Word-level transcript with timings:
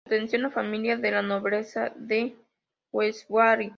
Pertenecía 0.03 0.39
a 0.39 0.41
una 0.41 0.49
familia 0.49 0.97
de 0.97 1.11
la 1.11 1.21
nobleza 1.21 1.93
de 1.95 2.35
Westfalia. 2.91 3.69